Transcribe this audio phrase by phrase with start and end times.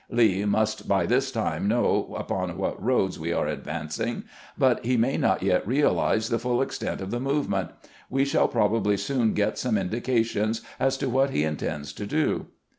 [0.09, 4.23] Lee must by this time know upon what roads we are advancing,
[4.57, 7.69] but he may not yet realize the fuU extent of the movement.
[8.09, 12.47] We shall probably soon get some indications as to what he intends to do."